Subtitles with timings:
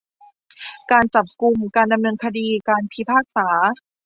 [0.91, 3.47] การจับกุม การดำเนินคดี การพิพากษา